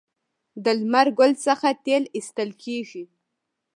د 0.63 0.65
لمر 0.79 1.07
ګل 1.19 1.31
څخه 1.45 1.67
تیل 1.85 2.03
ایستل 2.15 2.49
کیږي. 2.63 3.03